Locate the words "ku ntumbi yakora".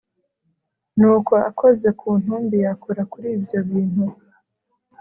1.99-3.01